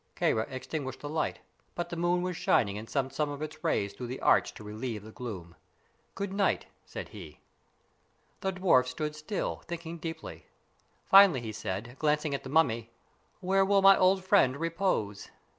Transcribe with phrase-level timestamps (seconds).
[0.15, 1.37] Kāra extinguished the light,
[1.75, 4.63] but the moon was shining and sent some of its rays through the arch to
[4.63, 5.53] relieve the gloom.
[6.15, 7.39] "Good night," said he.
[8.39, 10.47] The dwarf stood still, thinking deeply.
[11.05, 12.89] Finally he said, glancing at the mummy:
[13.41, 15.29] "Where will my old friend repose?"